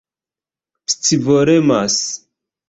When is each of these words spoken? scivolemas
scivolemas 0.91 1.95